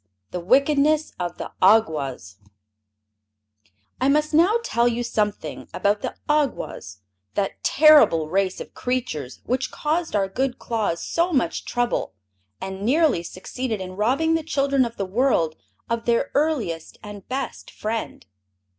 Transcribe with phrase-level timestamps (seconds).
[0.31, 2.37] The Wickedness of the Awgwas
[4.01, 7.01] I must now tell you something about the Awgwas,
[7.35, 12.15] that terrible race of creatures which caused our good Claus so much trouble
[12.59, 15.55] and nearly succeeded in robbing the children of the world
[15.87, 18.25] of their earliest and best friend.